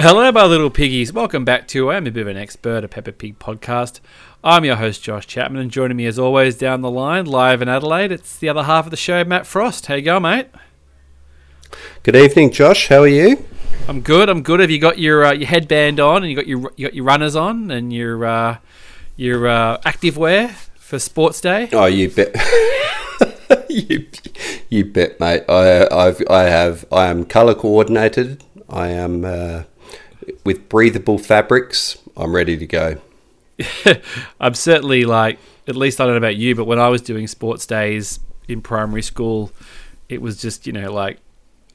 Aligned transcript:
Hello, 0.00 0.30
my 0.30 0.44
little 0.44 0.70
piggies. 0.70 1.12
Welcome 1.12 1.44
back 1.44 1.66
to 1.68 1.90
I'm 1.90 2.06
a 2.06 2.12
bit 2.12 2.20
of 2.20 2.28
an 2.28 2.36
expert, 2.36 2.84
a 2.84 2.88
Peppa 2.88 3.10
Pig 3.10 3.40
podcast. 3.40 3.98
I'm 4.44 4.64
your 4.64 4.76
host, 4.76 5.02
Josh 5.02 5.26
Chapman, 5.26 5.60
and 5.60 5.72
joining 5.72 5.96
me 5.96 6.06
as 6.06 6.20
always 6.20 6.56
down 6.56 6.82
the 6.82 6.90
line, 6.90 7.24
live 7.24 7.60
in 7.62 7.68
Adelaide, 7.68 8.12
it's 8.12 8.36
the 8.36 8.48
other 8.48 8.62
half 8.62 8.84
of 8.84 8.92
the 8.92 8.96
show, 8.96 9.24
Matt 9.24 9.44
Frost. 9.44 9.86
How 9.86 9.96
you 9.96 10.02
going, 10.02 10.22
mate? 10.22 10.46
Good 12.04 12.14
evening, 12.14 12.52
Josh. 12.52 12.86
How 12.86 13.00
are 13.00 13.08
you? 13.08 13.44
I'm 13.88 14.00
good. 14.00 14.28
I'm 14.28 14.44
good. 14.44 14.60
Have 14.60 14.70
you 14.70 14.78
got 14.78 15.00
your 15.00 15.24
uh, 15.24 15.32
your 15.32 15.48
headband 15.48 15.98
on, 15.98 16.22
and 16.22 16.30
you 16.30 16.36
got 16.36 16.46
your 16.46 16.72
you 16.76 16.86
got 16.86 16.94
your 16.94 17.04
runners 17.04 17.34
on, 17.34 17.72
and 17.72 17.92
your 17.92 18.24
uh, 18.24 18.58
your 19.16 19.48
uh, 19.48 19.80
active 19.84 20.16
wear 20.16 20.50
for 20.76 21.00
sports 21.00 21.40
day? 21.40 21.70
Oh, 21.72 21.86
you 21.86 22.08
bet. 22.08 22.36
you, 23.68 24.06
you 24.68 24.84
bet, 24.84 25.18
mate. 25.18 25.42
I 25.48 25.88
I've, 25.90 26.22
I 26.30 26.44
have 26.44 26.84
I 26.92 27.06
am 27.06 27.24
color 27.24 27.56
coordinated. 27.56 28.44
I 28.70 28.90
am 28.90 29.24
uh, 29.24 29.64
with 30.48 30.66
breathable 30.70 31.18
fabrics. 31.18 31.98
I'm 32.16 32.34
ready 32.34 32.56
to 32.56 32.66
go. 32.66 33.02
I'm 34.40 34.54
certainly 34.54 35.04
like, 35.04 35.38
at 35.66 35.76
least 35.76 36.00
I 36.00 36.04
don't 36.04 36.14
know 36.14 36.16
about 36.26 36.36
you, 36.36 36.54
but 36.54 36.64
when 36.64 36.78
I 36.78 36.88
was 36.88 37.02
doing 37.02 37.26
sports 37.26 37.66
days 37.66 38.18
in 38.48 38.62
primary 38.62 39.02
school, 39.02 39.52
it 40.08 40.22
was 40.22 40.40
just, 40.40 40.66
you 40.66 40.72
know, 40.72 40.90
like 40.90 41.18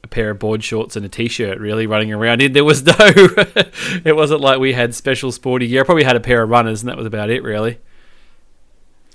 a 0.04 0.08
pair 0.08 0.32
of 0.32 0.40
board 0.40 0.64
shorts 0.64 0.96
and 0.96 1.06
a 1.06 1.10
t-shirt 1.10 1.60
really 1.60 1.86
running 1.86 2.12
around 2.12 2.42
in. 2.42 2.54
There 2.54 2.64
was 2.64 2.84
no, 2.84 2.96
it 2.98 4.16
wasn't 4.16 4.42
like 4.42 4.58
we 4.58 4.74
had 4.74 4.96
special 4.96 5.32
sporty 5.32 5.68
gear. 5.68 5.82
I 5.82 5.86
probably 5.86 6.04
had 6.04 6.16
a 6.16 6.20
pair 6.20 6.42
of 6.42 6.50
runners 6.50 6.82
and 6.82 6.90
that 6.90 6.98
was 6.98 7.06
about 7.06 7.30
it 7.30 7.44
really. 7.44 7.78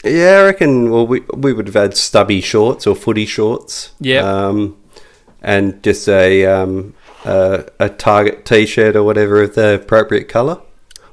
Yeah, 0.04 0.38
I 0.38 0.44
reckon. 0.44 0.92
Well, 0.92 1.04
we 1.04 1.24
we 1.34 1.52
would 1.52 1.66
have 1.66 1.74
had 1.74 1.96
stubby 1.96 2.40
shorts 2.40 2.86
or 2.86 2.94
footy 2.94 3.26
shorts. 3.26 3.90
Yeah. 3.98 4.20
Um, 4.20 4.76
and 5.42 5.82
just 5.82 6.08
a 6.08 6.46
um, 6.46 6.94
uh, 7.24 7.64
a 7.78 7.88
Target 7.88 8.44
T-shirt 8.44 8.96
or 8.96 9.02
whatever 9.02 9.42
of 9.42 9.54
the 9.54 9.74
appropriate 9.74 10.28
color. 10.28 10.60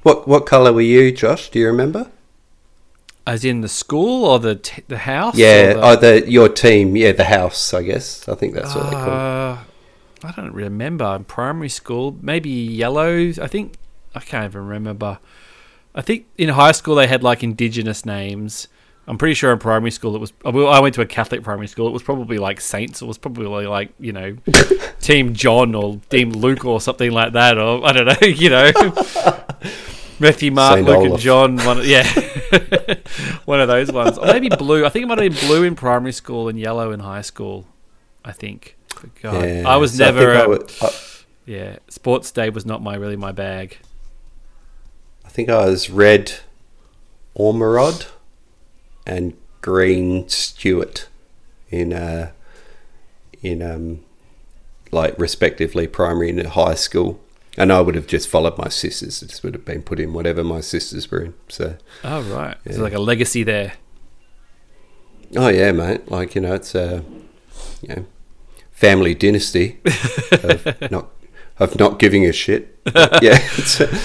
What 0.03 0.28
what 0.28 0.45
color 0.45 0.72
were 0.72 0.81
you, 0.81 1.11
Josh? 1.11 1.50
Do 1.50 1.59
you 1.59 1.67
remember? 1.67 2.11
As 3.25 3.44
in 3.44 3.61
the 3.61 3.67
school 3.67 4.26
or 4.26 4.38
the 4.38 4.56
t- 4.56 4.83
the 4.88 5.00
house? 5.00 5.36
Yeah, 5.36 5.73
the, 5.73 5.81
oh, 5.81 5.95
the 5.95 6.30
your 6.30 6.48
team. 6.48 6.95
Yeah, 6.95 7.11
the 7.11 7.23
house. 7.23 7.73
I 7.73 7.81
guess. 7.81 8.28
I 8.30 8.36
think 8.36 8.53
that's 8.53 8.76
what 8.76 8.86
they 8.86 8.92
call. 8.92 9.09
Uh, 9.09 9.58
I 10.23 10.31
don't 10.36 10.53
remember. 10.53 11.16
In 11.16 11.23
primary 11.23 11.70
school, 11.70 12.17
maybe 12.22 12.50
yellow. 12.50 13.31
I 13.42 13.48
think 13.48 13.78
I 14.14 14.20
can't 14.20 14.45
even 14.45 14.67
remember. 14.67 15.17
I 15.95 16.02
think 16.02 16.28
in 16.38 16.50
high 16.50 16.73
school 16.73 16.95
they 16.95 17.08
had 17.08 17.23
like 17.23 17.42
indigenous 17.44 18.06
names. 18.06 18.67
I'm 19.08 19.17
pretty 19.20 19.36
sure 19.36 19.52
in 19.53 19.59
primary 19.59 19.92
school 19.92 20.16
it 20.16 20.20
was. 20.20 20.34
Uh, 20.44 20.66
I 20.67 20.80
went 20.80 20.95
to 20.95 21.02
a 21.02 21.06
Catholic 21.06 21.44
primary 21.44 21.67
school. 21.67 21.88
It 21.88 21.92
was 21.94 22.02
probably 22.03 22.38
like 22.39 22.59
Saints. 22.59 23.02
It 23.02 23.06
was 23.06 23.17
probably 23.20 23.67
like 23.67 23.92
you 24.00 24.11
know, 24.11 24.36
Team 25.00 25.34
John 25.34 25.75
or 25.75 26.00
Team 26.09 26.31
Luke 26.31 26.66
or 26.66 26.81
something 26.81 27.11
like 27.11 27.33
that. 27.33 27.58
Or 27.59 27.86
I 27.86 27.92
don't 27.92 28.06
know. 28.08 28.16
You 28.28 28.50
know, 28.50 28.72
Matthew, 30.20 30.50
Mark, 30.52 30.76
Saint 30.78 30.88
Luke, 30.88 30.98
Olaf. 30.98 31.11
and 31.11 31.20
John. 31.20 31.58
One, 31.58 31.81
yeah, 31.83 32.03
one 33.45 33.59
of 33.61 33.67
those 33.67 33.92
ones. 33.92 34.17
Or 34.17 34.26
maybe 34.28 34.50
blue. 34.50 34.86
I 34.86 34.89
think 34.89 35.03
it 35.03 35.08
might 35.08 35.20
have 35.22 35.31
been 35.31 35.48
blue 35.48 35.64
in 35.64 35.76
primary 35.76 36.14
school 36.14 36.48
and 36.48 36.59
yellow 36.59 36.92
in 36.92 37.02
high 37.02 37.22
school. 37.22 37.67
I 38.23 38.31
think. 38.31 38.76
God, 39.22 39.44
Yeah, 39.44 39.64
I 39.67 39.76
was 39.78 39.95
so 39.95 40.06
never. 40.06 40.31
I 40.36 40.39
a- 40.42 40.50
would- 40.50 40.72
I- 40.81 40.92
yeah, 41.45 41.77
sports 41.89 42.32
day 42.32 42.49
was 42.49 42.66
not 42.66 42.82
my 42.82 42.95
really 42.95 43.17
my 43.17 43.32
bag. 43.32 43.77
I 45.23 45.30
think 45.30 45.48
I 45.49 45.66
was 45.66 45.92
red 45.92 46.32
or 47.36 47.54
Ormerod 47.54 48.08
and 49.05 49.33
green 49.61 50.27
Stewart 50.30 51.08
in 51.70 51.93
uh, 51.93 52.32
in 53.42 53.61
um, 53.61 54.04
like 54.92 55.17
respectively 55.20 55.88
primary 55.88 56.30
and 56.30 56.45
high 56.48 56.76
school. 56.76 57.20
And 57.58 57.71
I 57.71 57.80
would 57.80 57.95
have 57.95 58.08
just 58.08 58.27
followed 58.27 58.58
my 58.58 58.67
sisters. 58.67 59.21
It 59.23 59.30
just 59.30 59.42
would 59.43 59.54
have 59.54 59.64
been 59.64 59.82
put 59.82 59.98
in 59.99 60.11
whatever 60.11 60.43
my 60.43 60.60
sisters 60.60 61.10
were 61.10 61.21
in. 61.23 61.33
So, 61.48 61.77
Oh 62.04 62.21
right, 62.23 62.58
Yeah. 62.66 62.77
like 62.82 62.93
a 62.93 62.99
legacy 62.99 63.43
there. 63.43 63.73
oh 65.37 65.48
yeah, 65.48 65.72
mate. 65.72 66.10
Like 66.11 66.36
you 66.36 66.42
know, 66.42 66.54
it's 66.54 66.76
a 66.76 67.04
you 67.82 67.95
know 67.95 68.05
family 68.72 69.14
dynasty 69.16 69.80
of 70.43 70.66
not 70.92 71.10
of 71.60 71.80
not 71.80 71.99
giving 71.99 72.26
a 72.26 72.32
shit. 72.32 72.71
Yeah, 73.21 73.39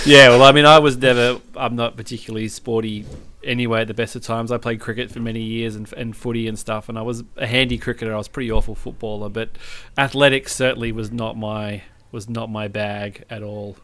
Yeah, 0.07 0.29
well, 0.31 0.43
I 0.43 0.53
mean, 0.53 0.65
I 0.65 0.79
was 0.79 0.97
never. 0.97 1.41
I'm 1.55 1.77
not 1.77 1.97
particularly 1.97 2.49
sporty 2.49 3.05
anyway. 3.45 3.83
At 3.83 3.89
the 3.89 3.95
best 3.95 4.17
of 4.17 4.23
times, 4.23 4.51
I 4.51 4.57
played 4.57 4.81
cricket 4.81 5.11
for 5.11 5.21
many 5.21 5.43
years 5.43 5.77
and 5.77 5.93
and 5.95 6.17
footy 6.17 6.49
and 6.49 6.59
stuff, 6.59 6.89
and 6.89 6.99
I 6.99 7.03
was 7.03 7.23
a 7.37 7.47
handy 7.47 7.77
cricketer. 7.77 8.15
I 8.15 8.17
was 8.17 8.29
a 8.29 8.31
pretty 8.31 8.51
awful 8.51 8.75
footballer, 8.75 9.29
but 9.29 9.51
athletics 9.99 10.55
certainly 10.55 10.93
was 10.93 11.13
not 11.13 11.37
my 11.37 11.83
was 12.11 12.29
not 12.29 12.51
my 12.51 12.69
bag 12.69 13.25
at 13.29 13.43
all. 13.43 13.77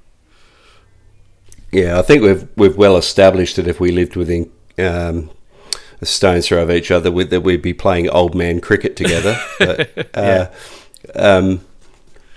Yeah, 1.73 1.99
I 1.99 2.03
think 2.03 2.23
we've 2.23 2.49
we've 2.57 2.77
well 2.77 2.97
established 2.97 3.57
that 3.57 3.67
if 3.67 3.81
we 3.81 3.91
lived 3.91 4.17
within 4.17 4.51
um, 4.79 5.31
a 6.01 6.07
stone's 6.07 6.49
throw 6.49 6.63
of 6.63 6.71
each 6.71 6.91
other, 6.91 7.11
that 7.11 7.41
we'd 7.41 7.63
be 7.63 7.75
playing 7.75 8.09
old 8.09 8.35
man 8.35 8.61
cricket 8.61 8.97
together. 8.97 9.39
But, 9.59 10.17
uh, 10.17 10.47
um, 11.15 11.66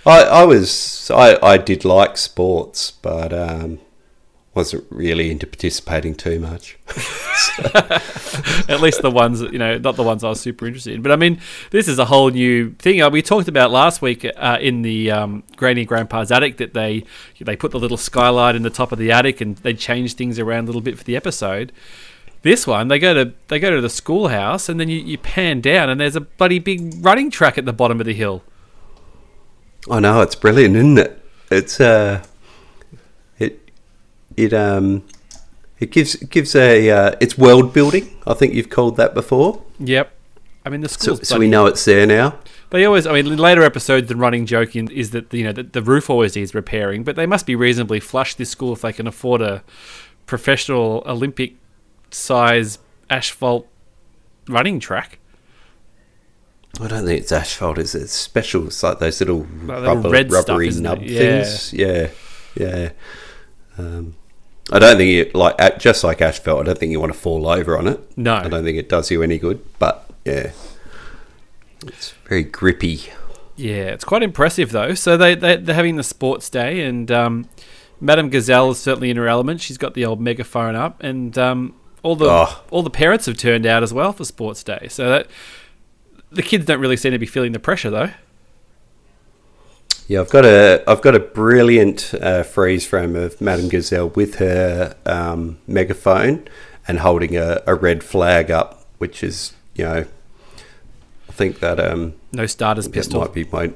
I 0.10 0.22
I 0.24 0.44
was 0.44 1.10
I, 1.14 1.38
I 1.42 1.58
did 1.58 1.86
like 1.86 2.18
sports, 2.18 2.92
but 2.92 3.32
um, 3.34 3.80
wasn't 4.54 4.86
really 4.90 5.32
into 5.32 5.48
participating 5.48 6.16
too 6.16 6.40
much. 6.40 6.78
At 8.68 8.82
least 8.82 9.02
the 9.02 9.12
ones 9.12 9.42
you 9.42 9.58
know, 9.58 9.78
not 9.78 9.96
the 9.96 10.04
ones 10.04 10.24
I 10.24 10.30
was 10.30 10.42
super 10.42 10.66
interested 10.68 10.94
in. 10.96 11.02
But 11.02 11.12
I 11.12 11.16
mean, 11.16 11.40
this 11.72 11.88
is 11.88 12.00
a 12.00 12.06
whole 12.06 12.30
new 12.30 12.72
thing. 12.80 13.02
Uh, 13.02 13.10
We 13.10 13.22
talked 13.22 13.48
about 13.48 13.72
last 13.72 14.02
week 14.02 14.26
uh, 14.36 14.58
in 14.60 14.82
the 14.82 15.12
um, 15.12 15.44
Granny 15.56 15.82
and 15.82 15.88
Grandpa's 15.88 16.32
attic 16.32 16.58
that 16.58 16.74
they 16.74 17.04
they 17.40 17.56
put 17.56 17.72
the 17.72 17.80
little 17.80 17.98
skylight 17.98 18.56
in 18.56 18.64
the 18.64 18.70
top 18.70 18.92
of 18.92 19.00
the 19.00 19.12
attic 19.12 19.40
and 19.42 19.56
they 19.58 19.74
changed 19.74 20.18
things 20.18 20.40
around 20.40 20.64
a 20.64 20.68
little 20.68 20.82
bit 20.82 20.98
for 20.98 21.04
the 21.04 21.16
episode. 21.16 21.72
This 22.42 22.66
one, 22.66 22.88
they 22.88 23.00
go 23.00 23.14
to 23.14 23.34
they 23.48 23.60
go 23.60 23.72
to 23.72 23.82
the 23.82 23.90
schoolhouse 23.90 24.70
and 24.70 24.80
then 24.80 24.90
you, 24.90 25.00
you 25.00 25.18
pan 25.18 25.62
down 25.62 25.90
and 25.90 26.00
there's 26.00 26.16
a 26.16 26.22
bloody 26.22 26.60
big 26.60 26.94
running 27.06 27.30
track 27.30 27.58
at 27.58 27.66
the 27.66 27.74
bottom 27.74 28.00
of 28.00 28.06
the 28.06 28.14
hill. 28.14 28.44
I 29.90 30.00
know 30.00 30.22
it's 30.22 30.36
brilliant, 30.36 30.76
isn't 30.76 30.98
it? 30.98 31.22
It's 31.52 31.80
uh, 31.80 32.24
it 33.38 33.72
it 34.36 34.54
um, 34.54 35.06
it 35.80 35.92
gives 35.92 36.16
it 36.16 36.30
gives 36.30 36.56
a 36.56 36.90
uh, 36.90 37.16
it's 37.22 37.38
world 37.38 37.74
building. 37.74 38.18
I 38.28 38.34
think 38.34 38.54
you've 38.54 38.70
called 38.70 38.98
that 38.98 39.14
before. 39.14 39.62
Yep. 39.80 40.12
I 40.66 40.70
mean, 40.70 40.82
the 40.82 40.90
So, 40.90 41.16
so 41.16 41.40
we 41.40 41.48
know 41.48 41.66
it's 41.68 41.84
there 41.86 42.06
now. 42.06 42.38
They 42.72 42.86
always, 42.86 43.08
I 43.08 43.14
mean, 43.14 43.26
in 43.26 43.40
later 43.40 43.64
episodes, 43.64 44.08
the 44.10 44.16
running 44.16 44.46
joke 44.46 44.76
in, 44.76 44.92
is 44.92 45.12
that 45.12 45.34
you 45.34 45.44
know 45.44 45.54
the, 45.54 45.64
the 45.64 45.82
roof 45.82 46.10
always 46.10 46.36
needs 46.36 46.54
repairing, 46.54 47.04
but 47.04 47.16
they 47.16 47.26
must 47.26 47.46
be 47.46 47.56
reasonably 47.56 48.00
flush 48.00 48.36
this 48.36 48.50
school 48.50 48.74
if 48.74 48.82
they 48.82 48.94
can 48.94 49.08
afford 49.08 49.42
a 49.42 49.64
professional 50.26 51.04
Olympic 51.06 51.56
size 52.12 52.78
asphalt 53.10 53.68
running 54.48 54.80
track. 54.80 55.19
I 56.82 56.88
don't 56.88 57.06
think 57.06 57.22
it's 57.22 57.32
asphalt. 57.32 57.78
It's, 57.78 57.96
it's 57.96 58.14
special. 58.14 58.68
It's 58.68 58.82
like 58.84 59.00
those 59.00 59.20
little 59.20 59.46
Like 59.66 59.84
rubber, 59.86 60.10
red 60.10 60.32
rubbery 60.32 60.68
isn't 60.70 60.84
nub 60.84 61.02
Yeah. 61.02 61.20
things. 61.44 61.74
Yeah, 61.74 62.10
yeah. 62.56 62.92
Um, 63.78 64.16
I 64.72 64.80
don't 64.80 64.98
think 64.98 65.28
it 65.28 65.36
like 65.36 65.80
just 65.80 66.04
like 66.04 66.22
asphalt. 66.22 66.62
I 66.62 66.64
don't 66.64 66.78
think 66.78 66.92
you 66.92 67.00
want 67.00 67.12
to 67.14 67.18
fall 67.20 67.48
over 67.48 67.78
on 67.78 67.88
it. 67.88 68.00
No. 68.18 68.36
I 68.36 68.48
don't 68.48 68.64
think 68.64 68.78
it 68.78 68.88
does 68.88 69.10
you 69.12 69.24
any 69.24 69.38
good. 69.40 69.60
But 69.80 70.10
yeah, 70.26 70.52
it's 71.88 72.12
very 72.28 72.44
grippy. 72.44 73.02
Yeah, 73.56 73.86
it's 73.88 74.06
quite 74.06 74.24
impressive 74.24 74.72
though. 74.72 74.94
So 74.94 75.18
they, 75.18 75.36
they 75.36 75.58
they're 75.58 75.76
having 75.76 75.96
the 75.98 76.04
sports 76.04 76.50
day, 76.50 76.82
and 76.86 77.12
um, 77.12 77.50
Madame 78.00 78.30
Gazelle 78.30 78.72
is 78.72 78.78
certainly 78.80 79.10
in 79.10 79.18
her 79.18 79.28
element. 79.28 79.60
She's 79.62 79.78
got 79.78 79.96
the 79.96 80.06
old 80.06 80.22
megaphone 80.22 80.76
up, 80.76 81.02
and 81.04 81.38
um, 81.38 81.76
all 82.04 82.16
the 82.16 82.28
Oh. 82.30 82.62
all 82.70 82.84
the 82.84 82.90
parents 82.90 83.26
have 83.26 83.38
turned 83.38 83.66
out 83.66 83.84
as 83.84 83.94
well 83.94 84.14
for 84.14 84.24
sports 84.24 84.64
day. 84.64 84.88
So 84.90 85.10
that 85.10 85.28
the 86.32 86.44
kids 86.44 86.66
don't 86.66 86.80
really 86.80 86.98
seem 86.98 87.12
to 87.12 87.20
be 87.20 87.26
feeling 87.26 87.52
the 87.52 87.60
pressure 87.60 87.90
though. 87.90 88.10
Yeah, 90.08 90.22
I've 90.22 90.30
got 90.32 90.44
a 90.46 90.84
I've 90.88 91.02
got 91.02 91.16
a 91.16 91.20
brilliant 91.20 92.14
uh, 92.20 92.42
freeze 92.44 92.86
frame 92.86 93.16
of 93.16 93.40
Madame 93.40 93.70
Gazelle 93.70 94.10
with 94.10 94.36
her 94.36 94.96
um, 95.06 95.60
megaphone 95.68 96.48
and 96.88 97.00
holding 97.00 97.38
a, 97.38 97.62
a 97.68 97.76
red 97.76 98.04
flag 98.04 98.50
up, 98.50 98.86
which 98.98 99.24
is 99.24 99.54
you 99.76 99.84
know, 99.86 100.06
I 101.28 101.32
think 101.32 101.60
that 101.60 101.80
um, 101.80 102.14
No 102.32 102.48
starters 102.48 102.86
that 102.86 102.94
pistol. 102.94 103.22
might 103.22 103.34
be 103.34 103.44
my 103.52 103.72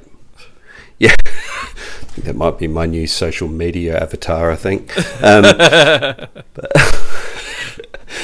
yeah, 0.98 1.16
I 1.26 2.06
think 2.16 2.26
that 2.26 2.36
might 2.36 2.58
be 2.58 2.68
my 2.68 2.88
new 2.88 3.06
social 3.06 3.48
media 3.48 4.00
avatar. 4.02 4.50
I 4.52 4.56
think. 4.56 4.90
Um, 5.24 5.44
but, 5.44 6.72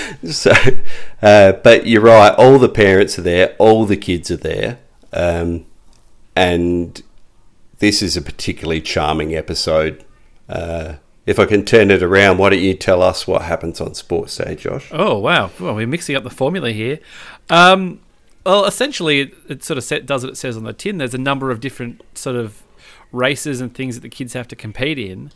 so, 0.30 0.52
uh, 1.22 1.54
but 1.54 1.88
you're 1.88 2.02
right. 2.02 2.34
All 2.36 2.60
the 2.60 2.70
parents 2.70 3.18
are 3.20 3.24
there. 3.24 3.56
All 3.60 3.86
the 3.86 3.98
kids 3.98 4.32
are 4.32 4.38
there, 4.38 4.80
um, 5.14 5.66
and 6.36 7.02
this 7.80 8.02
is 8.02 8.16
a 8.18 8.22
particularly 8.22 8.82
charming 8.82 9.36
episode. 9.36 10.04
Uh, 10.48 10.96
if 11.26 11.38
I 11.38 11.46
can 11.46 11.64
turn 11.64 11.92
it 11.92 12.02
around, 12.02 12.38
why 12.38 12.50
don't 12.50 12.60
you 12.60 12.74
tell 12.74 13.04
us 13.04 13.28
what 13.28 13.44
happens 13.44 13.80
on 13.80 13.94
Sports 13.94 14.38
Day, 14.38 14.56
Josh? 14.56 14.90
Oh 14.92 15.18
wow! 15.20 15.52
Well, 15.60 15.76
we're 15.76 15.88
mixing 15.88 16.16
up 16.16 16.24
the 16.24 16.30
formula 16.30 16.72
here. 16.72 17.00
Um, 17.50 18.00
well, 18.46 18.66
essentially, 18.66 19.22
it, 19.22 19.34
it 19.48 19.64
sort 19.64 19.78
of 19.78 19.84
set, 19.84 20.06
does 20.06 20.24
what 20.24 20.32
it 20.32 20.38
says 20.38 20.58
on 20.58 20.64
the 20.64 20.74
tin. 20.74 20.98
There's 20.98 21.14
a 21.14 21.20
number 21.20 21.52
of 21.52 21.60
different 21.60 22.02
sort 22.18 22.36
of 22.36 22.64
races 23.12 23.62
and 23.62 23.74
things 23.74 23.96
that 23.96 24.02
the 24.02 24.10
kids 24.10 24.34
have 24.34 24.48
to 24.48 24.56
compete 24.56 24.98
in, 24.98 25.32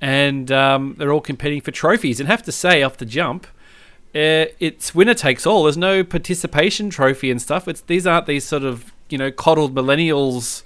and 0.00 0.52
um, 0.52 0.94
they're 0.98 1.12
all 1.12 1.20
competing 1.20 1.60
for 1.60 1.72
trophies. 1.72 2.20
And 2.20 2.28
have 2.28 2.42
to 2.44 2.52
say, 2.52 2.82
off 2.82 2.96
the 2.96 3.06
jump, 3.06 3.46
uh, 4.14 4.46
it's 4.60 4.94
winner 4.94 5.14
takes 5.14 5.44
all. 5.44 5.64
There's 5.64 5.76
no 5.76 6.04
participation 6.04 6.88
trophy 6.88 7.32
and 7.32 7.42
stuff. 7.42 7.66
It's 7.66 7.80
these 7.80 8.06
aren't 8.06 8.26
these 8.26 8.44
sort 8.44 8.62
of 8.62 8.92
you 9.08 9.18
know 9.18 9.32
coddled 9.32 9.74
millennials 9.74 10.62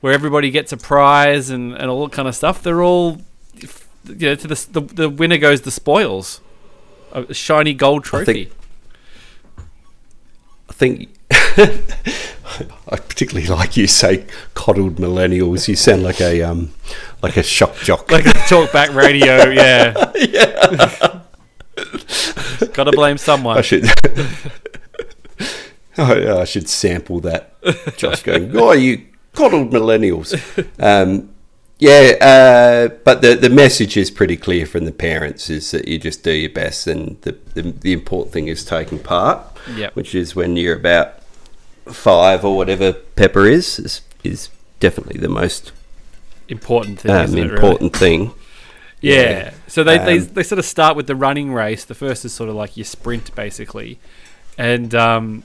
where 0.00 0.12
everybody 0.12 0.50
gets 0.50 0.72
a 0.72 0.76
prize 0.76 1.50
and, 1.50 1.72
and 1.74 1.90
all 1.90 2.06
that 2.06 2.12
kind 2.12 2.28
of 2.28 2.36
stuff. 2.36 2.62
They're 2.62 2.82
all 2.82 3.20
you 3.54 4.28
know 4.28 4.34
to 4.36 4.46
the 4.46 4.68
the, 4.70 4.80
the 4.80 5.08
winner 5.08 5.36
goes 5.36 5.62
the 5.62 5.72
spoils, 5.72 6.40
a 7.12 7.34
shiny 7.34 7.74
gold 7.74 8.04
trophy. 8.04 8.52
I 10.68 10.72
think. 10.72 11.08
I 12.88 12.96
particularly 12.96 13.48
like 13.48 13.76
you 13.76 13.86
say 13.86 14.26
coddled 14.54 14.96
millennials. 14.96 15.66
You 15.66 15.74
sound 15.74 16.04
like 16.04 16.20
a 16.20 16.42
um, 16.42 16.72
like 17.20 17.36
a 17.36 17.42
shock 17.42 17.74
jock, 17.78 18.10
like 18.12 18.26
a 18.26 18.30
talkback 18.30 18.94
radio. 18.94 19.48
Yeah, 19.48 20.12
yeah. 20.14 21.21
Got 22.74 22.84
to 22.84 22.92
blame 22.92 23.18
someone. 23.18 23.58
I 23.58 23.62
should. 23.62 23.84
oh, 25.98 26.40
I 26.40 26.44
should 26.44 26.68
sample 26.68 27.20
that. 27.20 27.54
Josh 27.96 28.22
going, 28.22 28.56
"Oh, 28.56 28.72
you 28.72 29.06
coddled 29.34 29.70
millennials." 29.70 30.34
Um, 30.82 31.30
yeah, 31.78 32.14
uh, 32.20 32.88
but 33.04 33.22
the 33.22 33.34
the 33.34 33.50
message 33.50 33.96
is 33.96 34.10
pretty 34.10 34.36
clear 34.36 34.66
from 34.66 34.84
the 34.84 34.92
parents: 34.92 35.50
is 35.50 35.70
that 35.72 35.88
you 35.88 35.98
just 35.98 36.22
do 36.22 36.32
your 36.32 36.50
best, 36.50 36.86
and 36.86 37.20
the 37.22 37.36
the, 37.54 37.62
the 37.62 37.92
important 37.92 38.32
thing 38.32 38.48
is 38.48 38.64
taking 38.64 38.98
part. 38.98 39.40
Yeah. 39.76 39.90
Which 39.94 40.14
is 40.14 40.36
when 40.36 40.56
you're 40.56 40.76
about 40.76 41.14
five 41.86 42.44
or 42.44 42.56
whatever 42.56 42.92
Peppa 42.92 43.40
is 43.40 43.78
is, 43.78 44.00
is 44.22 44.48
definitely 44.80 45.18
the 45.18 45.28
most 45.28 45.72
important 46.48 47.00
thing. 47.00 47.10
Um, 47.10 47.36
important 47.36 48.00
really? 48.00 48.18
thing. 48.28 48.34
Yeah. 49.02 49.52
So 49.66 49.84
they, 49.84 49.98
um, 49.98 50.06
they 50.06 50.18
they 50.18 50.42
sort 50.42 50.58
of 50.58 50.64
start 50.64 50.96
with 50.96 51.06
the 51.06 51.16
running 51.16 51.52
race. 51.52 51.84
The 51.84 51.94
first 51.94 52.24
is 52.24 52.32
sort 52.32 52.48
of 52.48 52.54
like 52.54 52.76
your 52.76 52.84
sprint, 52.84 53.34
basically, 53.34 53.98
and 54.56 54.94
um, 54.94 55.42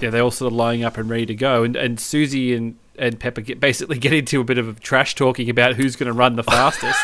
yeah, 0.00 0.10
they're 0.10 0.22
all 0.22 0.30
sort 0.30 0.52
of 0.52 0.56
lining 0.56 0.84
up 0.84 0.98
and 0.98 1.08
ready 1.08 1.26
to 1.26 1.34
go. 1.34 1.62
And 1.62 1.76
and 1.76 1.98
Susie 1.98 2.54
and 2.54 2.76
and 2.98 3.18
Peppa 3.18 3.42
get 3.42 3.60
basically 3.60 3.98
get 4.00 4.12
into 4.12 4.40
a 4.40 4.44
bit 4.44 4.58
of 4.58 4.80
trash 4.80 5.14
talking 5.14 5.48
about 5.48 5.74
who's 5.74 5.96
going 5.96 6.08
to 6.08 6.12
run 6.12 6.36
the 6.36 6.42
fastest, 6.42 7.00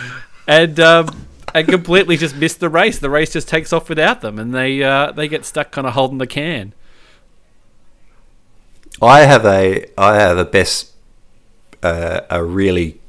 and 0.46 0.78
um, 0.78 1.26
and 1.54 1.66
completely 1.66 2.16
just 2.16 2.36
miss 2.36 2.54
the 2.54 2.68
race. 2.68 2.98
The 2.98 3.10
race 3.10 3.32
just 3.32 3.48
takes 3.48 3.72
off 3.72 3.88
without 3.88 4.20
them, 4.20 4.38
and 4.38 4.54
they 4.54 4.82
uh, 4.82 5.12
they 5.12 5.26
get 5.26 5.44
stuck 5.44 5.70
kind 5.70 5.86
of 5.86 5.94
holding 5.94 6.18
the 6.18 6.26
can. 6.26 6.74
I 9.00 9.20
have 9.20 9.44
a 9.44 9.86
I 9.98 10.16
have 10.16 10.38
a 10.38 10.44
best 10.44 10.92
uh, 11.82 12.20
a 12.30 12.44
really 12.44 13.00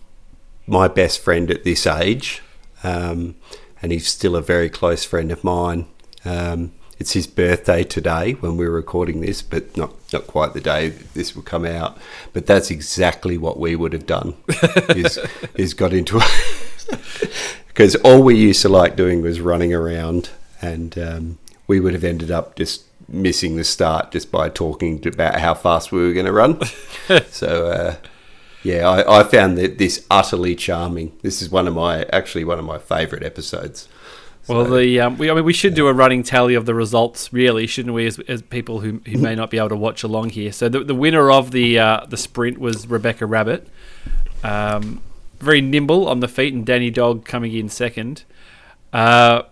my 0.68 0.88
best 0.88 1.20
friend 1.20 1.50
at 1.50 1.64
this 1.64 1.88
age, 1.88 2.44
um, 2.84 3.36
and 3.82 3.92
he's 3.92 4.08
still 4.08 4.36
a 4.36 4.42
very 4.42 4.70
close 4.70 5.06
friend 5.06 5.32
of 5.32 5.44
mine. 5.44 5.88
Um, 6.26 6.74
it's 7.00 7.14
his 7.14 7.28
birthday 7.28 7.84
today 7.84 8.34
when 8.34 8.58
we're 8.58 8.72
recording 8.72 9.22
this, 9.22 9.42
but 9.42 9.78
not 9.78 9.94
not 10.12 10.28
quite 10.28 10.54
the 10.54 10.62
day 10.62 10.90
this 10.90 11.36
will 11.36 11.44
come 11.44 11.66
out. 11.66 11.98
But 12.34 12.46
that's 12.46 12.70
exactly 12.72 13.38
what 13.38 13.60
we 13.60 13.76
would 13.76 13.94
have 13.94 14.06
done. 14.06 14.36
is 14.90 15.20
is 15.56 15.74
got 15.74 15.94
into 15.94 16.22
because 17.68 17.96
all 18.04 18.22
we 18.22 18.36
used 18.36 18.62
to 18.64 18.70
like 18.70 18.96
doing 18.96 19.22
was 19.22 19.40
running 19.40 19.74
around, 19.74 20.32
and 20.62 20.98
um, 20.98 21.38
we 21.68 21.80
would 21.80 21.94
have 21.94 22.04
ended 22.04 22.32
up 22.32 22.56
just 22.56 22.84
missing 23.08 23.56
the 23.56 23.64
start 23.64 24.12
just 24.12 24.32
by 24.32 24.50
talking 24.50 25.06
about 25.08 25.40
how 25.40 25.54
fast 25.54 25.92
we 25.92 26.06
were 26.06 26.14
going 26.14 26.26
to 26.26 26.34
run. 26.34 26.60
so. 27.30 27.68
Uh, 27.70 27.96
yeah, 28.68 28.86
I, 28.86 29.22
I 29.22 29.24
found 29.24 29.58
that 29.58 29.78
this 29.78 30.06
utterly 30.12 30.54
charming. 30.54 31.18
This 31.22 31.42
is 31.42 31.50
one 31.50 31.70
of 31.70 31.74
my 31.74 32.04
actually 32.12 32.44
one 32.44 32.60
of 32.60 32.66
my 32.66 32.78
favourite 32.78 33.24
episodes. 33.24 33.88
So, 34.44 34.56
well, 34.56 34.66
the 34.66 35.00
um, 35.00 35.18
we 35.18 35.32
I 35.32 35.34
mean 35.34 35.46
we 35.46 35.54
should 35.54 35.74
do 35.74 35.88
a 35.88 35.94
running 35.94 36.22
tally 36.22 36.54
of 36.54 36.66
the 36.66 36.74
results, 36.74 37.32
really, 37.32 37.66
shouldn't 37.66 37.96
we? 37.96 38.06
As, 38.06 38.20
as 38.28 38.42
people 38.42 38.82
who, 38.82 39.02
who 39.08 39.18
may 39.20 39.36
not 39.36 39.52
be 39.52 39.58
able 39.58 39.70
to 39.70 39.78
watch 39.78 40.04
along 40.04 40.32
here. 40.32 40.52
So 40.52 40.68
the, 40.68 40.84
the 40.84 40.96
winner 40.96 41.32
of 41.32 41.52
the 41.52 41.80
uh, 41.80 42.06
the 42.10 42.18
sprint 42.18 42.58
was 42.58 42.88
Rebecca 42.88 43.26
Rabbit, 43.26 43.70
um, 44.44 45.02
very 45.40 45.62
nimble 45.62 46.06
on 46.10 46.20
the 46.20 46.28
feet, 46.28 46.54
and 46.54 46.66
Danny 46.66 46.90
Dog 46.90 47.24
coming 47.24 47.54
in 47.54 47.70
second. 47.70 48.26
Uh, 48.92 49.44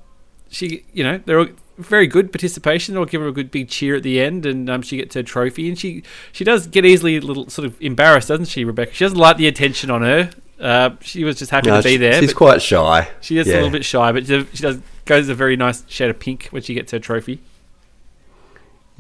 she, 0.50 0.84
you 0.92 1.06
know, 1.06 1.22
they're 1.26 1.48
very 1.78 2.08
good 2.08 2.32
participation. 2.32 2.98
I'll 2.98 3.06
give 3.06 3.22
her 3.22 3.28
a 3.28 3.32
good 3.32 3.52
big 3.52 3.70
cheer 3.70 3.96
at 3.96 4.04
the 4.04 4.22
end, 4.22 4.46
and 4.46 4.70
um, 4.70 4.82
she 4.82 4.98
gets 4.98 5.16
her 5.16 5.24
trophy. 5.24 5.68
And 5.68 5.78
she 5.78 6.04
she 6.32 6.44
does 6.44 6.68
get 6.68 6.86
easily 6.86 7.18
a 7.18 7.22
little 7.22 7.50
sort 7.50 7.66
of 7.66 7.80
embarrassed, 7.82 8.30
doesn't 8.30 8.46
she, 8.46 8.64
Rebecca? 8.64 8.94
She 8.94 9.04
doesn't 9.04 9.18
like 9.18 9.38
the 9.38 9.48
attention 9.48 9.90
on 9.90 10.02
her. 10.02 10.32
Uh, 10.60 10.92
she 11.02 11.24
was 11.24 11.38
just 11.38 11.52
happy 11.52 11.68
no, 11.68 11.82
to 11.82 11.84
be 11.84 11.98
there. 11.98 12.22
She's 12.22 12.34
quite 12.34 12.62
shy. 12.62 13.10
She 13.20 13.38
is 13.38 13.48
yeah. 13.48 13.56
a 13.56 13.56
little 13.56 13.72
bit 13.72 13.84
shy, 13.84 14.12
but 14.12 14.26
she 14.26 14.46
does 14.62 14.80
goes 15.06 15.30
a 15.30 15.36
very 15.36 15.56
nice 15.56 15.84
shade 15.88 16.10
of 16.10 16.20
pink 16.20 16.48
when 16.52 16.62
she 16.62 16.74
gets 16.74 16.92
her 16.92 17.00
trophy. 17.00 17.40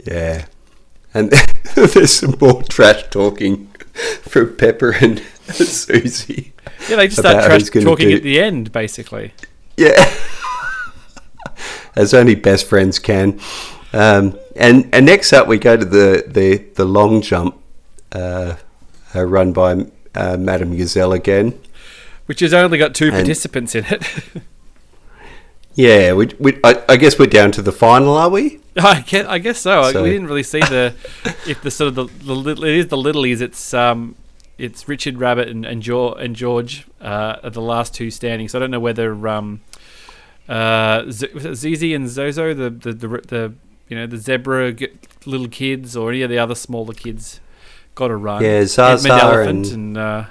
Yeah, 0.04 0.45
and 1.13 1.31
there's 1.75 2.12
some 2.12 2.36
more 2.42 2.62
trash 2.63 3.04
talking 3.10 3.68
from 4.22 4.57
Peppa 4.57 4.92
and 5.01 5.19
Susie. 5.48 6.54
Yeah, 6.89 6.98
they 6.98 7.07
just 7.07 7.19
start 7.19 7.45
trash 7.45 7.69
talking 7.83 8.10
do... 8.10 8.16
at 8.18 8.24
the 8.24 8.39
end, 8.39 8.72
basically. 8.72 9.33
Yeah 9.77 10.13
as 11.95 12.13
only 12.13 12.36
best 12.36 12.68
friends 12.68 13.00
can. 13.00 13.39
Um, 13.94 14.38
and 14.56 14.89
and 14.94 15.06
next 15.06 15.33
up, 15.33 15.47
we 15.47 15.57
go 15.57 15.77
to 15.77 15.86
the 15.86 16.24
the, 16.27 16.57
the 16.75 16.86
long 16.86 17.21
jump, 17.21 17.57
uh, 18.12 18.56
uh, 19.13 19.25
run 19.25 19.53
by 19.53 19.86
uh, 20.13 20.38
Madame 20.38 20.75
Gazelle 20.75 21.13
again, 21.13 21.59
which 22.25 22.39
has 22.42 22.53
only 22.53 22.77
got 22.77 22.95
two 22.95 23.06
and 23.06 23.13
participants 23.13 23.75
in 23.75 23.86
it. 23.86 24.07
yeah, 25.75 26.13
we, 26.13 26.27
we 26.39 26.59
I, 26.63 26.83
I, 26.89 26.97
guess 26.97 27.18
we're 27.19 27.27
down 27.27 27.51
to 27.53 27.62
the 27.62 27.71
final, 27.71 28.15
are 28.15 28.30
we? 28.30 28.59
I 28.77 29.01
guess, 29.01 29.25
I 29.27 29.39
guess 29.39 29.59
so. 29.59 29.91
so. 29.91 30.03
We 30.03 30.12
didn't 30.12 30.27
really 30.27 30.44
see 30.44 30.59
the 30.59 30.94
if 31.48 31.62
the 31.62 31.72
sort 31.72 31.89
of 31.89 31.96
the, 31.96 32.05
the 32.25 32.36
little, 32.36 32.65
it 32.65 32.75
is 32.75 32.88
the 32.88 32.98
littlies. 32.98 33.41
It's 33.41 33.74
um 33.74 34.15
it's 34.58 34.88
Richard 34.88 35.17
Rabbit 35.17 35.48
and 35.48 35.65
and, 35.65 35.81
George, 35.81 36.22
and 36.22 36.36
George 36.36 36.86
uh, 37.01 37.38
are 37.43 37.50
the 37.50 37.62
last 37.62 37.93
two 37.93 38.12
standing. 38.12 38.50
So 38.50 38.58
I 38.58 38.62
don't 38.62 38.72
know 38.72 38.79
whether 38.79 39.27
um 39.27 39.62
uh, 40.47 41.03
Zizi 41.09 41.93
and 41.93 42.07
Zozo, 42.09 42.53
the, 42.53 42.69
the 42.69 42.93
the, 42.93 43.07
the 43.07 43.53
you 43.87 43.97
know 43.97 44.07
the 44.07 44.17
zebra 44.17 44.75
little 45.25 45.47
kids 45.47 45.95
or 45.95 46.09
any 46.11 46.21
of 46.21 46.29
the 46.29 46.37
other 46.37 46.55
smaller 46.55 46.93
kids, 46.93 47.39
got 47.95 48.09
to 48.09 48.15
run. 48.15 48.43
Yeah, 48.43 48.65
Zaza 48.65 49.13
and, 49.47 49.65
and 49.65 49.97
uh, 49.97 50.25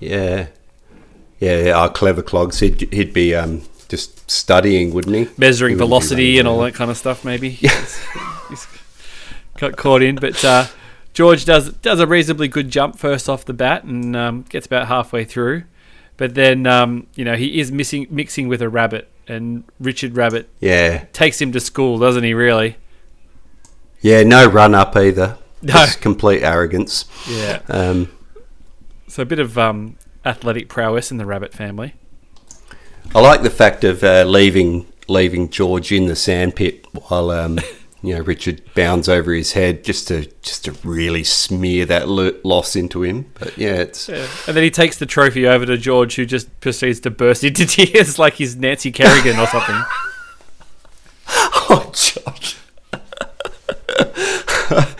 yeah, 0.00 0.48
yeah, 1.38 1.72
our 1.74 1.90
clever 1.90 2.22
clogs. 2.22 2.60
He'd 2.60 2.92
he'd 2.92 3.12
be 3.12 3.34
um, 3.34 3.62
just 3.88 4.30
studying, 4.30 4.92
wouldn't 4.92 5.14
he? 5.14 5.28
Measuring 5.36 5.74
he 5.74 5.78
velocity 5.78 6.38
and 6.38 6.46
all 6.48 6.60
that 6.60 6.74
kind 6.74 6.90
of 6.90 6.96
stuff. 6.96 7.24
Maybe. 7.24 7.50
Yes. 7.60 8.04
he's 8.48 8.66
got 9.56 9.76
caught 9.76 10.02
in, 10.02 10.16
but. 10.16 10.44
Uh, 10.44 10.66
George 11.18 11.46
does 11.46 11.72
does 11.72 11.98
a 11.98 12.06
reasonably 12.06 12.46
good 12.46 12.70
jump 12.70 12.96
first 12.96 13.28
off 13.28 13.44
the 13.44 13.52
bat 13.52 13.82
and 13.82 14.14
um, 14.14 14.44
gets 14.48 14.66
about 14.66 14.86
halfway 14.86 15.24
through, 15.24 15.64
but 16.16 16.36
then 16.36 16.64
um, 16.64 17.08
you 17.16 17.24
know 17.24 17.34
he 17.34 17.58
is 17.58 17.72
missing 17.72 18.06
mixing 18.08 18.46
with 18.46 18.62
a 18.62 18.68
rabbit, 18.68 19.10
and 19.28 19.64
Richard 19.78 20.16
Rabbit 20.16 20.48
yeah 20.60 21.04
takes 21.12 21.40
him 21.40 21.52
to 21.52 21.60
school, 21.60 21.98
doesn't 21.98 22.24
he? 22.24 22.34
Really? 22.34 22.76
Yeah, 24.00 24.22
no 24.22 24.46
run 24.48 24.74
up 24.74 24.96
either. 24.96 25.38
No. 25.60 25.72
Just 25.72 26.00
complete 26.00 26.44
arrogance. 26.44 27.04
Yeah. 27.28 27.62
Um, 27.66 28.12
so 29.08 29.22
a 29.22 29.26
bit 29.26 29.40
of 29.40 29.58
um, 29.58 29.96
athletic 30.24 30.68
prowess 30.68 31.10
in 31.10 31.16
the 31.16 31.26
Rabbit 31.26 31.52
family. 31.52 31.94
I 33.12 33.20
like 33.20 33.42
the 33.42 33.50
fact 33.50 33.82
of 33.82 34.04
uh, 34.04 34.22
leaving 34.22 34.86
leaving 35.08 35.48
George 35.48 35.90
in 35.90 36.06
the 36.06 36.14
sandpit 36.14 36.86
while 36.92 37.30
um, 37.30 37.58
you 38.02 38.14
know 38.14 38.20
Richard 38.22 38.62
bounds 38.74 39.08
over 39.08 39.32
his 39.32 39.52
head 39.52 39.82
just 39.82 40.08
to 40.08 40.26
just 40.42 40.64
to 40.66 40.72
really 40.84 41.24
smear 41.24 41.84
that 41.86 42.08
loss 42.08 42.76
into 42.76 43.02
him. 43.02 43.30
But 43.38 43.58
yeah, 43.58 43.74
it's 43.74 44.08
yeah. 44.08 44.26
and 44.46 44.56
then 44.56 44.62
he 44.62 44.70
takes 44.70 44.98
the 44.98 45.06
trophy 45.06 45.46
over 45.46 45.66
to 45.66 45.76
George, 45.76 46.14
who 46.16 46.24
just 46.24 46.60
proceeds 46.60 47.00
to 47.00 47.10
burst 47.10 47.42
into 47.42 47.66
tears 47.66 48.18
like 48.18 48.34
he's 48.34 48.56
Nancy 48.56 48.92
Kerrigan 48.92 49.38
or 49.38 49.46
something. 49.46 49.82
oh, 51.28 51.92
George. 51.92 52.56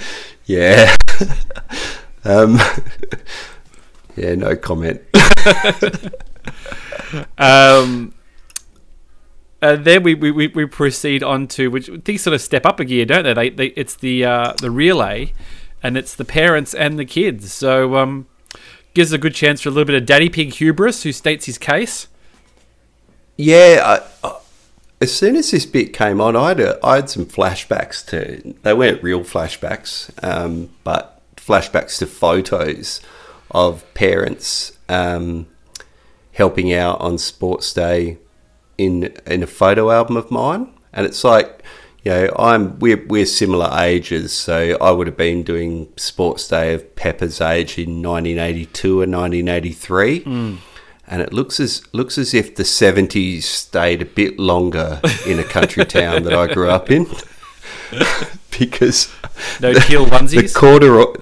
yeah. 0.47 0.95
um, 2.25 2.59
yeah, 4.17 4.35
no 4.35 4.57
comment. 4.57 5.01
um, 7.39 8.13
and 9.61 9.85
then 9.85 10.03
we, 10.03 10.15
we, 10.15 10.47
we 10.49 10.67
proceed 10.67 11.23
on 11.23 11.49
to 11.49 11.69
which 11.69 11.91
things 12.05 12.23
sort 12.23 12.35
of 12.35 12.41
step 12.41 12.65
up 12.65 12.79
a 12.79 12.85
gear, 12.85 13.05
don't 13.05 13.25
they? 13.25 13.35
They, 13.35 13.51
they 13.51 13.67
it's 13.69 13.97
the 13.97 14.25
uh, 14.25 14.53
the 14.61 14.71
relay, 14.71 15.33
and 15.83 15.97
it's 15.97 16.15
the 16.15 16.25
parents 16.25 16.75
and 16.75 16.99
the 16.99 17.05
kids. 17.05 17.53
So 17.53 17.97
um, 17.97 18.27
gives 18.95 19.13
a 19.13 19.19
good 19.19 19.35
chance 19.35 19.63
for 19.63 19.69
a 19.69 19.73
little 19.73 19.87
bit 19.87 19.97
of 19.97 20.07
Daddy 20.07 20.29
Pig 20.29 20.55
hubris, 20.55 21.03
who 21.03 21.13
states 21.13 21.47
his 21.47 21.59
case. 21.59 22.09
Yeah, 23.37 24.01
I, 24.23 24.27
I, 24.29 24.39
as 25.01 25.15
soon 25.15 25.37
as 25.37 25.51
this 25.51 25.67
bit 25.67 25.93
came 25.93 26.21
on, 26.21 26.37
I 26.37 26.49
had 26.49 26.61
a, 26.61 26.87
I 26.87 26.97
had 26.97 27.11
some 27.11 27.27
flashbacks 27.27 28.07
to. 28.07 28.55
They 28.63 28.75
weren't 28.75 29.03
real 29.03 29.21
flashbacks, 29.21 30.11
um, 30.23 30.71
but 30.85 31.21
flashbacks 31.37 31.99
to 31.99 32.07
photos 32.07 33.01
of 33.51 33.85
parents. 33.95 34.73
Um, 34.89 35.49
helping 36.39 36.73
out 36.73 37.01
on 37.01 37.19
Sports 37.19 37.73
Day 37.73 38.17
in 38.79 39.13
in 39.27 39.43
a 39.43 39.47
photo 39.47 39.91
album 39.91 40.17
of 40.17 40.31
mine, 40.31 40.73
and 40.93 41.05
it's 41.05 41.25
like, 41.25 41.63
you 42.05 42.13
know, 42.13 42.33
I'm 42.39 42.79
we're 42.79 43.05
we're 43.07 43.27
similar 43.27 43.71
ages, 43.79 44.33
so 44.33 44.79
I 44.81 44.93
would 44.93 45.07
have 45.09 45.17
been 45.17 45.43
doing 45.43 45.93
Sports 45.97 46.49
Day 46.49 46.73
of 46.73 46.95
Peppa's 46.97 47.41
age 47.41 47.77
in 47.77 48.03
1982 48.03 48.89
or 48.95 49.01
1983. 49.01 50.25
And 51.11 51.23
it 51.23 51.33
looks 51.33 51.59
as 51.59 51.83
looks 51.95 52.19
as 52.19 52.35
if 52.35 52.55
the 52.55 52.65
seventies 52.65 53.47
stayed 53.47 54.03
a 54.03 54.05
bit 54.05 54.39
longer 54.39 55.01
in 55.27 55.39
a 55.39 55.45
country 55.45 55.85
town 55.99 56.23
that 56.25 56.35
I 56.35 56.53
grew 56.53 56.69
up 56.69 56.91
in, 56.91 57.07
because 58.59 59.11
No 59.61 59.73
teal 59.73 60.05
the 60.05 60.53
corduroy, 60.55 61.15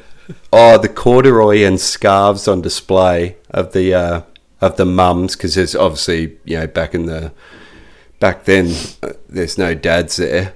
oh, 0.53 0.79
the 0.79 0.89
corduroy 0.89 1.63
and 1.63 1.81
scarves 1.81 2.49
on 2.49 2.63
display 2.63 3.37
of 3.51 3.73
the 3.73 3.95
uh, 3.95 4.23
of 4.67 4.77
the 4.77 4.85
mums, 4.85 5.37
because 5.37 5.55
there's 5.55 5.75
obviously 5.75 6.37
you 6.45 6.59
know 6.59 6.67
back 6.67 6.95
in 6.95 7.07
the 7.07 7.33
back 8.21 8.45
then 8.45 8.75
uh, 9.03 9.13
there's 9.29 9.59
no 9.59 9.75
dads 9.75 10.17
there. 10.17 10.55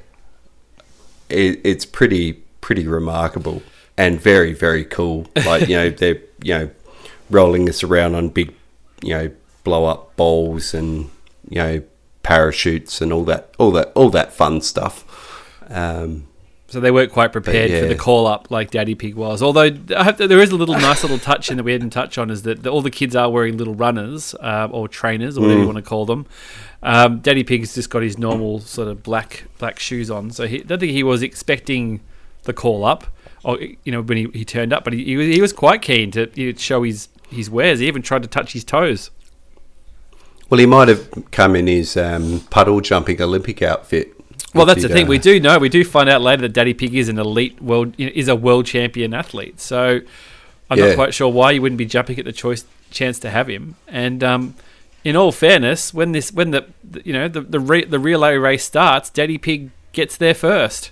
It, 1.29 1.61
it's 1.65 1.87
pretty 1.87 2.35
pretty 2.61 2.87
remarkable 2.87 3.63
and 3.97 4.21
very 4.21 4.53
very 4.53 4.85
cool. 4.85 5.27
Like 5.45 5.69
you 5.69 5.77
know 5.77 5.91
they're 5.91 6.21
you 6.43 6.59
know 6.59 6.71
rolling 7.29 7.69
us 7.69 7.83
around 7.83 8.15
on 8.15 8.29
big 8.29 8.55
you 9.03 9.15
know 9.15 9.31
blow 9.65 9.85
up 9.85 10.17
balls 10.17 10.75
and 10.75 11.11
you 11.49 11.57
know 11.63 11.83
parachutes 12.23 13.01
and 13.01 13.13
all 13.13 13.25
that 13.25 13.55
all 13.59 13.71
that 13.73 13.93
all 13.95 14.11
that 14.11 14.33
fun 14.33 14.61
stuff. 14.61 15.05
Um, 15.69 16.27
So 16.71 16.79
they 16.79 16.93
weren't 16.93 17.11
quite 17.11 17.33
prepared 17.33 17.71
for 17.83 17.89
the 17.89 17.97
call 17.97 18.29
up 18.29 18.49
like 18.49 18.71
Daddy 18.71 18.95
Pig 18.95 19.17
was. 19.17 19.43
Although 19.43 19.71
that 19.71 20.19
there 20.19 20.39
is 20.39 20.53
a 20.53 20.57
little 20.57 20.77
nice 20.77 21.03
little 21.03 21.19
touch 21.19 21.51
in 21.51 21.57
that 21.57 21.65
we 21.65 21.73
hadn't 21.73 21.91
touched 21.91 22.17
on 22.17 22.31
is 22.31 22.43
that 22.43 22.63
the, 22.63 22.71
all 22.71 22.81
the 22.81 22.93
kids 22.93 23.17
are 23.17 23.29
wearing 23.29 23.57
little 23.57 23.75
runners 23.75 24.37
um, 24.39 24.73
or 24.73 24.87
trainers 24.87 25.37
or 25.37 25.41
whatever 25.41 25.61
you 25.61 25.67
want 25.67 25.79
to 25.79 25.83
call 25.83 26.07
them. 26.07 26.27
Um, 26.83 27.19
Daddy 27.19 27.43
Pig's 27.43 27.75
just 27.75 27.91
got 27.91 28.03
his 28.03 28.19
normal 28.19 28.61
sort 28.61 28.87
of 28.87 29.03
black 29.03 29.45
black 29.59 29.81
shoes 29.81 30.13
on, 30.13 30.31
so 30.31 30.47
he, 30.47 30.61
I 30.61 30.63
don't 30.63 30.79
think 30.79 30.93
he 30.93 31.03
was 31.03 31.23
expecting 31.23 32.01
the 32.45 32.53
call 32.53 32.85
up 32.85 33.09
or 33.43 33.59
you 33.61 33.93
know 33.93 34.03
when 34.03 34.17
he, 34.17 34.29
he 34.33 34.45
turned 34.45 34.73
up, 34.73 34.85
but 34.85 34.93
he, 34.93 35.05
he, 35.05 35.17
was, 35.17 35.27
he 35.27 35.41
was 35.41 35.53
quite 35.53 35.83
keen 35.83 36.11
to 36.13 36.31
you 36.35 36.53
know, 36.53 36.59
show 36.59 36.83
his 36.83 37.09
his 37.29 37.51
wares. 37.51 37.81
He 37.81 37.87
even 37.87 38.03
tried 38.03 38.23
to 38.23 38.29
touch 38.29 38.53
his 38.53 38.65
toes. 38.65 39.11
Well, 40.49 40.59
he 40.59 40.67
might 40.67 40.89
have 40.89 41.31
come 41.31 41.55
in 41.55 41.67
his 41.67 41.97
um, 41.97 42.41
puddle 42.51 42.81
jumping 42.81 43.21
Olympic 43.23 43.63
outfit. 43.63 44.20
Well, 44.55 44.67
that's 44.67 44.83
the 44.83 44.89
thing. 44.89 45.07
We 45.07 45.19
do 45.19 45.39
know. 45.41 45.59
We 45.59 45.69
do 45.69 45.85
find 45.85 46.09
out 46.09 46.21
later 46.23 46.43
that 46.43 46.53
Daddy 46.53 46.75
Pig 46.75 46.95
is 46.95 47.09
an 47.09 47.19
elite 47.19 47.61
world, 47.63 47.95
is 47.99 48.29
a 48.29 48.35
world 48.37 48.67
champion 48.67 49.15
athlete. 49.15 49.61
So 49.61 50.01
I'm 50.71 50.79
not 50.89 50.95
quite 50.97 51.15
sure 51.15 51.29
why 51.29 51.53
you 51.53 51.63
wouldn't 51.63 51.79
be 51.79 51.87
jumping 51.87 52.19
at 52.19 52.25
the 52.25 52.33
choice 52.33 52.65
chance 52.91 53.19
to 53.21 53.31
have 53.31 53.49
him. 53.49 53.77
And 53.87 54.25
um, 54.25 54.55
in 55.05 55.15
all 55.17 55.31
fairness, 55.33 55.95
when 55.95 56.13
this, 56.13 56.33
when 56.33 56.51
the, 56.51 56.67
the- 56.83 57.03
you 57.05 57.13
know, 57.13 57.29
the 57.29 57.41
the, 57.43 57.61
re, 57.61 57.85
the 57.85 57.99
relay 58.01 58.37
race 58.37 58.65
starts, 58.65 59.09
Daddy 59.11 59.39
Pig 59.39 59.71
gets 59.93 60.17
there 60.17 60.35
first. 60.35 60.91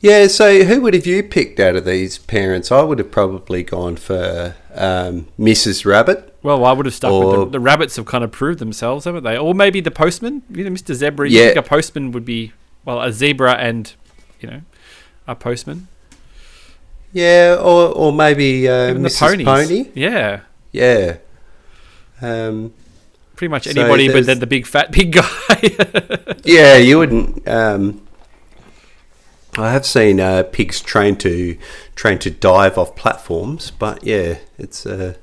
Yeah, 0.00 0.28
so 0.28 0.62
who 0.62 0.80
would 0.82 0.94
have 0.94 1.06
you 1.06 1.24
picked 1.24 1.58
out 1.58 1.74
of 1.74 1.84
these 1.84 2.18
parents? 2.18 2.70
I 2.70 2.82
would 2.82 3.00
have 3.00 3.10
probably 3.10 3.64
gone 3.64 3.96
for 3.96 4.54
um, 4.74 5.26
Mrs. 5.38 5.84
Rabbit. 5.84 6.27
Well, 6.42 6.64
I 6.64 6.72
would 6.72 6.86
have 6.86 6.94
stuck 6.94 7.12
with 7.12 7.38
the, 7.38 7.46
the 7.46 7.60
rabbits. 7.60 7.96
Have 7.96 8.06
kind 8.06 8.22
of 8.22 8.30
proved 8.30 8.58
themselves, 8.60 9.04
haven't 9.06 9.24
they? 9.24 9.36
Or 9.36 9.54
maybe 9.54 9.80
the 9.80 9.90
postman. 9.90 10.42
You 10.50 10.64
know, 10.64 10.70
Mr. 10.70 10.94
Zebra. 10.94 11.28
You 11.28 11.38
Yeah. 11.40 11.46
think 11.46 11.56
a 11.58 11.62
postman 11.68 12.12
would 12.12 12.24
be 12.24 12.52
well, 12.84 13.00
a 13.02 13.12
zebra 13.12 13.54
and 13.54 13.92
you 14.40 14.48
know, 14.48 14.60
a 15.26 15.34
postman. 15.34 15.88
Yeah, 17.12 17.56
or 17.60 17.88
or 17.88 18.12
maybe 18.12 18.68
uh, 18.68 18.90
Even 18.90 19.02
the 19.02 19.08
Mrs. 19.08 19.18
ponies. 19.20 19.46
Pony. 19.46 19.90
Yeah. 19.94 20.40
Yeah. 20.72 21.16
Um, 22.20 22.72
Pretty 23.36 23.50
much 23.50 23.64
So 23.64 23.70
anybody, 23.70 24.08
but 24.12 24.26
then 24.26 24.40
the 24.40 24.46
big 24.48 24.66
fat 24.66 24.90
big 24.92 25.12
guy. 25.12 26.36
yeah, 26.44 26.76
you 26.76 26.98
wouldn't. 26.98 27.46
Um, 27.48 28.02
I 29.56 29.70
have 29.72 29.86
seen 29.86 30.18
uh, 30.20 30.42
pigs 30.44 30.80
trained 30.80 31.20
to 31.20 31.56
train 31.94 32.18
to 32.20 32.30
dive 32.30 32.76
off 32.78 32.94
platforms, 32.96 33.70
but 33.70 34.04
yeah, 34.04 34.38
it's 34.58 34.84
uh, 34.86 35.14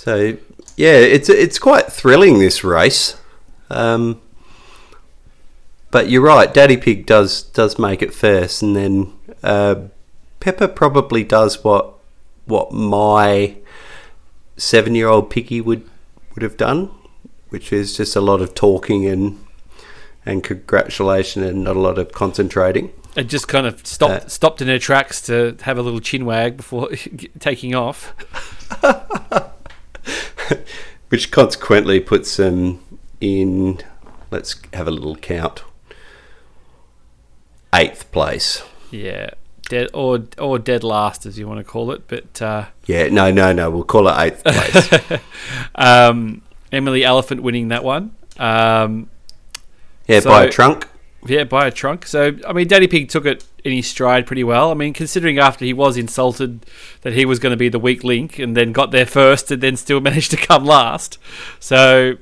so 0.00 0.38
yeah, 0.76 0.94
it's 0.94 1.28
it's 1.28 1.58
quite 1.58 1.92
thrilling 1.92 2.38
this 2.38 2.64
race. 2.64 3.20
Um, 3.68 4.22
but 5.90 6.08
you're 6.08 6.22
right, 6.22 6.54
Daddy 6.54 6.78
Pig 6.78 7.04
does 7.04 7.42
does 7.42 7.78
make 7.78 8.00
it 8.00 8.14
first, 8.14 8.62
and 8.62 8.74
then 8.74 9.12
uh, 9.42 9.74
Peppa 10.40 10.68
probably 10.68 11.22
does 11.22 11.62
what 11.62 11.96
what 12.46 12.72
my 12.72 13.56
seven 14.56 14.94
year 14.94 15.06
old 15.06 15.28
piggy 15.28 15.60
would 15.60 15.86
would 16.34 16.42
have 16.42 16.56
done, 16.56 16.90
which 17.50 17.70
is 17.70 17.94
just 17.94 18.16
a 18.16 18.22
lot 18.22 18.40
of 18.40 18.54
talking 18.54 19.04
and 19.04 19.38
and 20.24 20.42
congratulation 20.42 21.42
and 21.42 21.62
not 21.62 21.76
a 21.76 21.80
lot 21.80 21.98
of 21.98 22.12
concentrating. 22.12 22.90
It 23.16 23.24
just 23.24 23.48
kind 23.48 23.66
of 23.66 23.86
stopped 23.86 24.24
Uh, 24.24 24.28
stopped 24.28 24.62
in 24.62 24.68
her 24.68 24.78
tracks 24.78 25.20
to 25.26 25.58
have 25.60 25.76
a 25.76 25.82
little 25.82 26.00
chin 26.00 26.24
wag 26.24 26.56
before 26.56 26.88
taking 27.38 27.74
off. 27.74 28.14
which 31.08 31.30
consequently 31.30 32.00
puts 32.00 32.36
them 32.36 32.80
in. 33.20 33.80
Let's 34.30 34.60
have 34.72 34.86
a 34.86 34.90
little 34.92 35.16
count. 35.16 35.64
Eighth 37.74 38.10
place. 38.12 38.62
Yeah, 38.90 39.30
dead 39.68 39.88
or 39.94 40.24
or 40.38 40.58
dead 40.58 40.82
last, 40.82 41.24
as 41.26 41.38
you 41.38 41.46
want 41.46 41.58
to 41.58 41.64
call 41.64 41.90
it. 41.92 42.02
But 42.08 42.40
uh, 42.42 42.66
Yeah, 42.86 43.08
no, 43.08 43.30
no, 43.30 43.52
no. 43.52 43.70
We'll 43.70 43.84
call 43.84 44.08
it 44.08 44.14
eighth 44.18 44.42
place. 44.44 45.20
um, 45.76 46.42
Emily 46.72 47.04
Elephant 47.04 47.42
winning 47.42 47.68
that 47.68 47.84
one. 47.84 48.14
Um, 48.38 49.08
Yeah, 50.06 50.20
So- 50.20 50.30
by 50.30 50.44
a 50.44 50.50
trunk. 50.50 50.88
Yeah, 51.26 51.44
by 51.44 51.66
a 51.66 51.70
trunk. 51.70 52.06
So 52.06 52.32
I 52.46 52.52
mean, 52.52 52.68
Daddy 52.68 52.86
Pig 52.86 53.08
took 53.08 53.26
it 53.26 53.44
in 53.64 53.72
his 53.72 53.86
stride 53.86 54.26
pretty 54.26 54.44
well. 54.44 54.70
I 54.70 54.74
mean, 54.74 54.92
considering 54.92 55.38
after 55.38 55.64
he 55.64 55.72
was 55.72 55.96
insulted 55.96 56.64
that 57.02 57.12
he 57.12 57.24
was 57.24 57.38
going 57.38 57.50
to 57.50 57.56
be 57.56 57.68
the 57.68 57.78
weak 57.78 58.04
link, 58.04 58.38
and 58.38 58.56
then 58.56 58.72
got 58.72 58.90
there 58.90 59.06
first, 59.06 59.50
and 59.50 59.62
then 59.62 59.76
still 59.76 60.00
managed 60.02 60.30
to 60.30 60.36
come 60.36 60.64
last. 60.64 61.18
So 61.58 62.14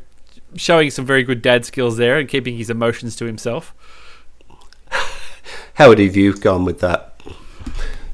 showing 0.56 0.90
some 0.90 1.04
very 1.04 1.22
good 1.22 1.42
dad 1.42 1.64
skills 1.64 1.96
there, 1.96 2.18
and 2.18 2.28
keeping 2.28 2.56
his 2.56 2.70
emotions 2.70 3.16
to 3.16 3.24
himself. 3.26 3.74
How 5.74 5.88
would 5.88 5.98
have 6.00 6.16
you 6.16 6.34
gone 6.36 6.64
with 6.64 6.80
that? 6.80 7.14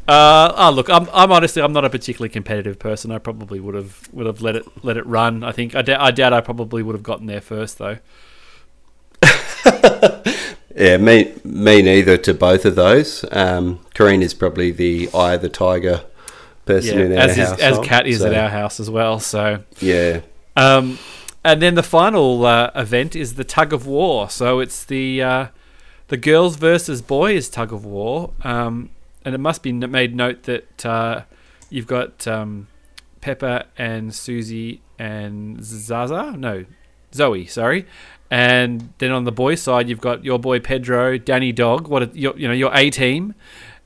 Uh, 0.07 0.53
oh 0.55 0.71
look, 0.71 0.91
I'm, 0.91 1.09
I'm 1.15 1.33
honestly 1.33 1.63
I'm 1.63 1.73
not 1.73 1.87
a 1.87 1.91
particularly 1.91 2.29
competitive 2.29 2.79
person. 2.79 3.11
I 3.11 3.19
probably 3.19 3.59
would 3.59 3.75
have 3.75 4.07
would 4.13 4.27
have 4.27 4.43
let 4.43 4.55
it 4.55 4.67
let 4.85 4.99
it 4.99 5.07
run. 5.07 5.43
I 5.43 5.53
think 5.53 5.75
I, 5.75 5.81
d- 5.81 5.95
I 5.95 6.11
doubt 6.11 6.35
I 6.35 6.43
probably 6.43 6.83
would 6.83 6.95
have 6.95 7.03
gotten 7.03 7.27
there 7.27 7.41
first 7.41 7.79
though. 7.79 7.99
Yeah, 10.75 10.97
me, 10.97 11.33
me 11.45 11.83
neither 11.83 12.17
to 12.19 12.35
both 12.35 12.65
of 12.65 12.75
those. 12.75 13.25
Um, 13.31 13.81
Corrine 13.95 14.23
is 14.23 14.35
probably 14.35 14.71
the 14.71 15.09
eye 15.15 15.35
of 15.35 15.43
the 15.43 15.49
tiger 15.49 16.05
person 16.67 16.99
in 17.01 17.13
our 17.13 17.19
as 17.19 17.39
is, 17.39 17.49
house. 17.49 17.61
as 17.61 17.79
Cat 17.81 18.07
is 18.07 18.19
so, 18.19 18.27
at 18.27 18.35
our 18.35 18.49
house 18.49 18.81
as 18.81 18.91
well. 18.91 19.21
So 19.21 19.63
Yeah, 19.81 20.21
Um, 20.57 20.99
and 21.45 21.61
then 21.61 21.75
the 21.75 21.83
final 21.83 22.45
uh, 22.47 22.71
event 22.75 23.15
is 23.15 23.35
the 23.35 23.45
tug 23.45 23.73
of 23.73 23.87
war. 23.87 24.31
So 24.31 24.61
it's 24.61 24.85
the 24.85 25.23
uh, 25.23 25.47
the 26.09 26.17
girls 26.17 26.57
versus 26.57 27.03
boys 27.03 27.49
tug 27.49 27.73
of 27.73 27.85
war. 27.85 28.33
Um, 28.43 28.91
and 29.25 29.35
it 29.35 29.39
must 29.39 29.63
be 29.63 29.73
made 29.73 30.15
note 30.15 30.43
that 30.45 30.85
uh, 30.85 31.23
you've 31.71 31.87
got 31.87 32.27
um, 32.27 32.69
Peppa 33.21 33.67
and 33.79 34.15
Susie 34.15 34.83
and 34.99 35.63
Zaza. 35.65 36.35
No, 36.37 36.65
Zoe. 37.13 37.47
Sorry. 37.47 37.87
And 38.31 38.93
then 38.99 39.13
on 39.13 39.25
the 39.25 39.33
boys' 39.33 39.63
side, 39.63 39.89
you've 39.89 40.01
got 40.01 40.25
your 40.25 40.39
boy 40.39 40.59
Pedro, 40.59 41.19
Danny 41.19 41.53
Dog. 41.53 41.87
What 41.89 42.03
a, 42.03 42.11
your, 42.19 42.37
you 42.37 42.49
know 42.49 42.55
your 42.55 42.75
A 42.75 42.91
team, 42.91 43.35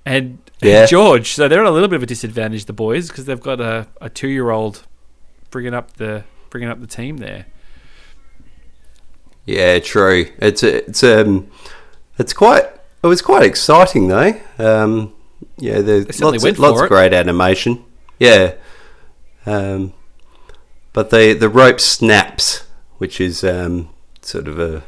and 0.07 0.38
Yeah. 0.62 0.87
George. 0.87 1.33
So 1.33 1.49
they're 1.49 1.61
at 1.61 1.66
a 1.66 1.71
little 1.71 1.88
bit 1.88 1.97
of 1.97 2.02
a 2.02 2.07
disadvantage, 2.07 2.64
the 2.64 2.73
boys, 2.73 3.09
because 3.09 3.25
they've 3.26 3.40
got 3.40 3.61
a, 3.61 3.88
a 4.00 4.09
two 4.09 4.28
year 4.28 4.50
old 4.50 4.87
bringing 5.50 5.75
up 5.75 5.97
the 5.97 6.25
bringing 6.50 6.71
up 6.71 6.80
the 6.80 6.87
team 6.87 7.18
there. 7.18 7.47
yeah, 9.45 9.78
true. 9.78 10.30
It's 10.38 10.62
it's 10.62 11.02
um, 11.02 11.50
it's 12.18 12.33
quite. 12.33 12.64
It 13.02 13.07
was 13.07 13.23
quite 13.23 13.45
exciting 13.45 14.09
though. 14.09 14.40
Um, 14.59 15.14
yeah, 15.57 15.80
there's 15.80 16.21
lots 16.21 16.45
of, 16.45 16.59
lots 16.59 16.80
of 16.80 16.88
great 16.88 17.12
animation. 17.12 17.85
Yeah, 18.18 18.54
um, 19.47 19.92
but 20.92 21.11
the 21.11 21.33
the 21.35 21.49
rope 21.49 21.80
snaps, 21.80 22.64
which 22.99 23.21
is 23.21 23.45
um, 23.45 23.90
sort 24.28 24.49
of 24.49 24.58
a 24.58 24.82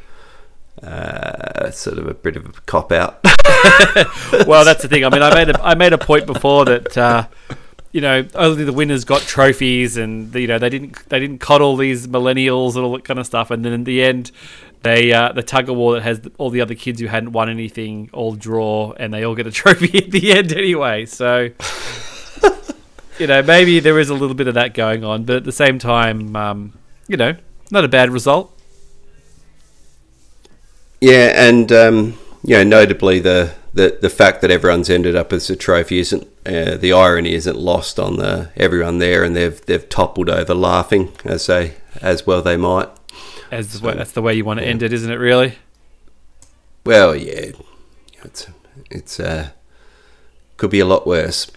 uh, 0.87 1.71
sort 1.71 1.99
of 1.99 2.07
a 2.07 2.15
bit 2.15 2.37
of 2.37 2.47
a 2.47 2.53
cop 2.67 2.93
out. 2.93 3.21
well, 4.47 4.65
that's 4.65 4.83
the 4.83 4.89
thing. 4.89 5.05
I 5.05 5.11
mean, 5.11 5.23
I 5.23 5.35
made 5.35 5.51
a 5.51 5.63
I 5.63 5.75
made 5.75 5.93
a 5.93 5.99
point 5.99 6.27
before 6.27 6.65
that 6.67 6.97
uh, 6.97 7.27
you 7.93 8.01
know 8.01 8.27
only 8.35 8.65
the 8.65 8.73
winners 8.73 9.05
got 9.05 9.23
trophies, 9.23 9.97
and 9.97 10.35
you 10.35 10.47
know 10.47 10.59
they 10.59 10.71
didn't 10.71 11.09
they 11.09 11.19
didn't 11.19 11.39
coddle 11.39 11.77
these 11.77 12.07
millennials 12.07 12.77
and 12.77 12.85
all 12.85 12.93
that 12.93 13.05
kind 13.05 13.19
of 13.19 13.27
stuff. 13.27 13.51
And 13.51 13.65
then 13.65 13.73
in 13.73 13.85
the 13.85 14.03
end, 14.03 14.31
they 14.83 15.13
uh, 15.13 15.33
the 15.33 15.43
tug 15.43 15.69
of 15.69 15.77
war 15.77 15.95
that 15.95 16.03
has 16.03 16.21
all 16.39 16.51
the 16.51 16.61
other 16.61 16.75
kids 16.75 17.01
who 17.01 17.07
hadn't 17.07 17.33
won 17.33 17.49
anything 17.51 18.11
all 18.13 18.35
draw, 18.35 18.93
and 18.93 19.13
they 19.13 19.25
all 19.25 19.35
get 19.35 19.47
a 19.47 19.51
trophy 19.63 19.99
at 19.99 20.11
the 20.11 20.33
end 20.33 20.53
anyway. 20.53 21.07
So 21.07 21.51
you 23.19 23.27
know, 23.27 23.43
maybe 23.43 23.81
there 23.81 23.99
is 23.99 24.09
a 24.09 24.15
little 24.15 24.35
bit 24.35 24.49
of 24.49 24.55
that 24.55 24.73
going 24.73 25.05
on, 25.05 25.25
but 25.25 25.37
at 25.37 25.45
the 25.45 25.53
same 25.53 25.79
time, 25.79 26.35
um, 26.35 26.73
you 27.07 27.19
know, 27.19 27.37
not 27.71 27.85
a 27.85 27.89
bad 27.89 28.11
result. 28.11 28.50
Yeah, 31.01 31.33
and 31.35 31.73
um, 31.73 32.19
you 32.43 32.57
know, 32.57 32.65
notably 32.65 33.21
the, 33.21 33.55
the 33.73 33.99
the 34.01 34.11
fact 34.11 34.43
that 34.43 34.51
everyone's 34.51 34.91
ended 34.91 35.17
up 35.17 35.33
as 35.33 35.49
a 35.49 35.57
trophy 35.57 35.99
isn't 35.99 36.25
uh, 36.47 36.77
the 36.77 36.93
irony 36.93 37.35
isn't 37.35 37.59
lost 37.59 37.99
on 37.99 38.17
the 38.17 38.51
everyone 38.57 38.99
there, 38.99 39.25
and 39.25 39.35
they've 39.35 39.65
they've 39.67 39.89
toppled 39.89 40.29
over 40.29 40.55
laughing 40.55 41.13
as 41.25 41.47
they 41.47 41.75
as 42.03 42.27
well 42.27 42.43
they 42.43 42.57
might. 42.57 42.89
As 43.51 43.71
so, 43.71 43.91
that's 43.93 44.13
the 44.13 44.23
way 44.23 44.35
you 44.35 44.45
want 44.45 44.61
to 44.61 44.65
yeah. 44.65 44.71
end 44.71 44.83
it, 44.83 44.93
isn't 44.93 45.11
it? 45.11 45.17
Really? 45.17 45.59
Well, 46.85 47.17
yeah, 47.17 47.53
it's 48.23 48.47
it's 48.91 49.19
uh, 49.21 49.51
could 50.57 50.71
be 50.71 50.81
a 50.81 50.87
lot 50.87 51.07
worse. 51.07 51.51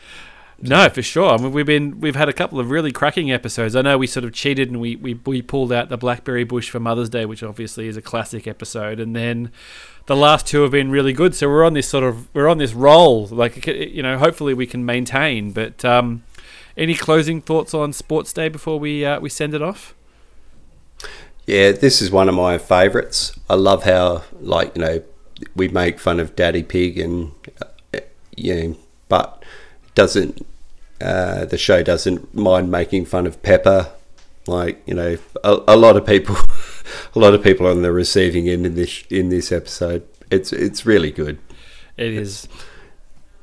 No, 0.65 0.87
for 0.87 1.01
sure. 1.01 1.31
I 1.31 1.37
mean, 1.37 1.51
we've 1.51 1.65
been 1.65 1.99
we've 1.99 2.15
had 2.15 2.29
a 2.29 2.33
couple 2.33 2.57
of 2.57 2.71
really 2.71 2.93
cracking 2.93 3.29
episodes. 3.29 3.75
I 3.75 3.81
know 3.81 3.97
we 3.97 4.07
sort 4.07 4.23
of 4.23 4.31
cheated 4.31 4.69
and 4.69 4.79
we, 4.79 4.95
we 4.95 5.15
we 5.25 5.41
pulled 5.41 5.73
out 5.73 5.89
the 5.89 5.97
Blackberry 5.97 6.45
Bush 6.45 6.69
for 6.69 6.79
Mother's 6.79 7.09
Day, 7.09 7.25
which 7.25 7.43
obviously 7.43 7.87
is 7.87 7.97
a 7.97 8.01
classic 8.01 8.47
episode, 8.47 8.97
and 8.97 9.13
then 9.13 9.51
the 10.05 10.15
last 10.15 10.47
two 10.47 10.61
have 10.61 10.71
been 10.71 10.89
really 10.89 11.11
good. 11.11 11.35
So 11.35 11.49
we're 11.49 11.65
on 11.65 11.73
this 11.73 11.89
sort 11.89 12.05
of 12.05 12.33
we're 12.33 12.47
on 12.47 12.59
this 12.59 12.71
roll. 12.73 13.27
Like 13.27 13.67
you 13.67 14.01
know, 14.01 14.17
hopefully 14.17 14.53
we 14.53 14.65
can 14.65 14.85
maintain. 14.85 15.51
But 15.51 15.83
um, 15.83 16.23
any 16.77 16.95
closing 16.95 17.41
thoughts 17.41 17.73
on 17.73 17.91
Sports 17.91 18.31
Day 18.31 18.47
before 18.47 18.79
we 18.79 19.03
uh, 19.03 19.19
we 19.19 19.29
send 19.29 19.53
it 19.53 19.61
off? 19.61 19.93
Yeah, 21.45 21.73
this 21.73 22.01
is 22.01 22.09
one 22.09 22.29
of 22.29 22.35
my 22.35 22.57
favourites. 22.57 23.37
I 23.49 23.55
love 23.55 23.83
how 23.83 24.23
like 24.39 24.77
you 24.77 24.81
know 24.81 25.03
we 25.57 25.67
make 25.67 25.99
fun 25.99 26.21
of 26.21 26.37
Daddy 26.37 26.63
Pig 26.63 26.97
and 26.97 27.33
uh, 27.61 27.99
you 28.37 28.77
but 29.09 29.43
doesn't 29.93 30.45
uh, 31.03 31.45
the 31.45 31.57
show 31.57 31.83
doesn't 31.83 32.33
mind 32.33 32.71
making 32.71 33.05
fun 33.05 33.27
of 33.27 33.41
Peppa. 33.43 33.93
Like 34.47 34.81
you 34.85 34.93
know, 34.93 35.17
a, 35.43 35.61
a 35.67 35.77
lot 35.77 35.97
of 35.97 36.05
people, 36.05 36.35
a 37.15 37.19
lot 37.19 37.33
of 37.33 37.43
people 37.43 37.67
on 37.67 37.81
the 37.81 37.91
receiving 37.91 38.47
end 38.49 38.65
in 38.65 38.75
this 38.75 39.03
in 39.09 39.29
this 39.29 39.51
episode. 39.51 40.07
It's 40.31 40.53
it's 40.53 40.85
really 40.85 41.11
good. 41.11 41.39
It 41.97 42.13
is. 42.13 42.47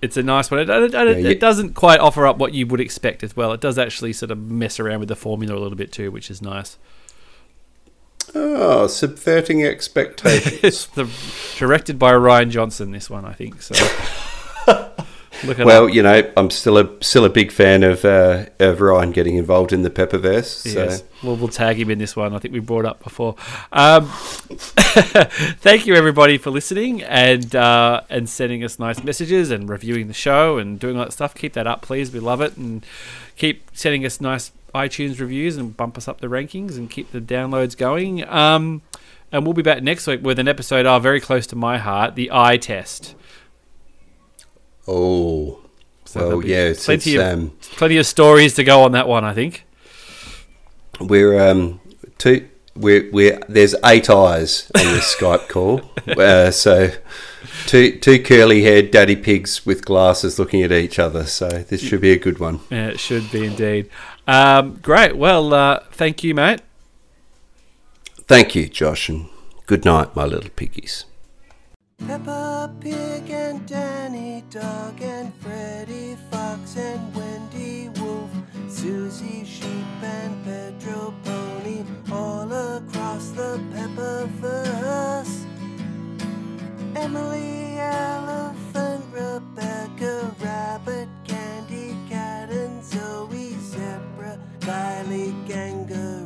It's 0.03 0.17
a 0.17 0.23
nice 0.23 0.51
one. 0.51 0.61
It, 0.61 0.71
it, 0.71 0.95
it, 0.95 1.27
it, 1.27 1.41
doesn't 1.41 1.75
quite 1.75 2.01
offer 2.01 2.27
up 2.27 2.39
what 2.39 2.55
you 2.55 2.67
would 2.67 2.81
expect 2.81 3.23
as 3.23 3.37
well. 3.37 3.53
It 3.53 3.61
does 3.61 3.79
actually 3.79 4.15
sort 4.15 4.31
of 4.31 4.39
mess 4.39 4.81
around 4.81 5.01
with 5.01 5.11
the 5.11 5.17
formula 5.17 5.55
a 5.55 5.61
little 5.61 5.77
bit 5.77 5.93
too, 5.93 6.11
which 6.11 6.31
is 6.31 6.41
nice. 6.41 6.79
Oh, 8.35 8.87
subverting 8.87 9.63
expectations. 9.67 10.61
it's 10.63 10.87
the, 10.87 11.11
directed 11.59 11.99
by 11.99 12.13
Rian 12.13 12.49
Johnson. 12.49 12.93
This 12.93 13.11
one, 13.11 13.27
I 13.27 13.35
think. 13.35 13.61
So. 13.61 13.75
well, 15.59 15.87
up. 15.87 15.95
you 15.95 16.03
know, 16.03 16.31
I'm 16.37 16.51
still 16.51 16.79
a 16.79 17.03
still 17.03 17.25
a 17.25 17.31
big 17.31 17.53
fan 17.53 17.83
of 17.83 18.05
uh, 18.05 18.47
of 18.59 18.79
Rian 18.79 19.13
getting 19.13 19.37
involved 19.37 19.73
in 19.73 19.83
the 19.83 19.91
Peppaverse. 19.91 20.73
So. 20.73 20.85
Yes, 20.85 21.03
well, 21.23 21.37
we'll 21.37 21.49
tag 21.49 21.79
him 21.79 21.91
in 21.91 21.99
this 21.99 22.17
one. 22.17 22.35
I 22.35 22.39
think 22.39 22.55
we 22.55 22.61
brought 22.61 22.85
up 22.85 23.03
before. 23.03 23.37
Um, 23.73 24.07
thank 25.61 25.87
you 25.87 25.95
everybody 25.95 26.39
for 26.39 26.51
listening 26.51 27.03
and 27.03 27.55
uh, 27.55 28.03
and 28.11 28.29
sending 28.29 28.65
us 28.65 28.79
nice 28.79 29.03
messages 29.03 29.51
and 29.51 29.69
reviewing 29.69 30.09
the 30.09 30.15
show 30.15 30.59
and 30.59 30.79
doing 30.79 30.97
all 30.97 31.05
that 31.05 31.13
stuff. 31.13 31.35
Keep 31.35 31.55
that 31.55 31.67
up, 31.67 31.83
please. 31.83 32.13
We 32.13 32.21
love 32.21 32.41
it 32.41 32.57
and 32.57 32.85
keep 33.37 33.71
sending 33.73 34.05
us 34.05 34.21
nice 34.21 34.53
iTunes 34.75 35.21
reviews 35.21 35.57
and 35.57 35.77
bump 35.77 35.97
us 35.97 36.07
up 36.07 36.21
the 36.21 36.29
rankings 36.29 36.77
and 36.77 36.91
keep 36.91 37.13
the 37.13 37.21
downloads 37.21 37.77
going. 37.77 38.27
Um, 38.29 38.83
and 39.33 39.45
we'll 39.45 39.55
be 39.55 39.63
back 39.63 39.83
next 39.83 40.07
week 40.07 40.23
with 40.23 40.39
an 40.39 40.49
episode 40.49 40.87
oh, 40.87 40.99
very 40.99 41.21
close 41.21 41.47
to 41.49 41.57
my 41.57 41.79
heart, 41.79 42.15
the 42.15 42.31
eye 42.33 42.57
test. 42.57 43.15
Oh, 44.93 45.61
so 46.05 46.29
well, 46.29 46.45
yeah, 46.45 46.65
it's, 46.65 46.85
plenty 46.85 47.15
it's, 47.15 47.23
of 47.23 47.39
um, 47.39 47.53
plenty 47.61 47.97
of 47.97 48.07
stories 48.07 48.55
to 48.55 48.65
go 48.65 48.83
on 48.83 48.91
that 48.93 49.07
one. 49.07 49.25
I 49.25 49.33
think 49.33 49.65
we're 50.99 51.39
um 51.39 51.81
two. 52.19 52.49
We're, 52.75 53.09
we're 53.13 53.39
there's 53.49 53.77
eight 53.85 54.11
eyes 54.11 54.69
on 54.77 54.85
this 54.87 55.15
Skype 55.19 55.49
call, 55.49 55.83
uh, 56.09 56.51
so 56.51 56.91
two 57.69 58.01
two 58.01 58.21
curly 58.21 58.65
haired 58.65 58.91
daddy 58.91 59.15
pigs 59.15 59.65
with 59.65 59.85
glasses 59.85 60.41
looking 60.41 60.63
at 60.63 60.73
each 60.73 60.99
other. 60.99 61.25
So 61.25 61.49
this 61.49 61.81
should 61.81 62.01
be 62.01 62.11
a 62.11 62.19
good 62.19 62.41
one. 62.41 62.59
Yeah, 62.69 62.89
it 62.89 62.99
should 62.99 63.31
be 63.31 63.47
indeed. 63.47 63.89
Um, 64.27 64.81
great. 64.83 65.17
Well, 65.17 65.55
uh, 65.55 65.85
thank 65.93 66.25
you, 66.25 66.35
mate. 66.35 66.63
Thank 68.27 68.57
you, 68.57 68.69
Josh, 68.69 69.09
and 69.09 69.29
good 69.67 69.85
night, 69.85 70.17
my 70.17 70.25
little 70.25 70.51
piggies. 70.51 71.05
Peppa 72.07 72.73
Pig 72.81 73.31
and 73.31 73.67
Danny 73.67 74.43
Dog 74.51 75.01
and 75.03 75.33
Freddy 75.35 76.17
Fox 76.31 76.77
and 76.77 77.15
Wendy 77.15 77.89
Wolf, 78.01 78.31
Susie 78.69 79.45
Sheep 79.45 80.03
and 80.03 80.45
Pedro 80.45 81.15
Pony, 81.25 81.85
all 82.11 82.51
across 82.53 83.31
the 83.31 83.61
Peppaverse. 83.73 85.45
Emily 86.97 87.79
Elephant, 87.79 89.05
Rebecca 89.13 90.35
Rabbit, 90.41 91.09
Candy 91.25 91.97
Cat 92.09 92.51
and 92.51 92.83
Zoe 92.85 93.55
Zebra, 93.61 94.39
Kylie 94.61 95.47
Ganger. 95.47 96.20